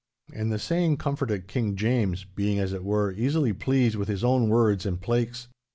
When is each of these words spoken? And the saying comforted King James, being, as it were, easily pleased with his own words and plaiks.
And 0.33 0.51
the 0.51 0.57
saying 0.57 0.97
comforted 0.97 1.47
King 1.47 1.75
James, 1.75 2.23
being, 2.25 2.57
as 2.57 2.73
it 2.73 2.83
were, 2.83 3.11
easily 3.11 3.53
pleased 3.53 3.97
with 3.97 4.07
his 4.07 4.23
own 4.23 4.49
words 4.49 4.83
and 4.83 4.99
plaiks. 4.99 5.47